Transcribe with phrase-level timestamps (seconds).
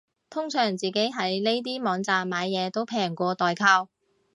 [0.31, 3.87] 通常自己喺呢啲網站買嘢都平過代購